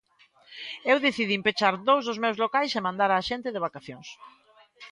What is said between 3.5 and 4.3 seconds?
de vacacións.